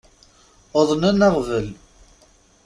Uḍnen 0.79 1.25
aɣbel. 1.27 1.67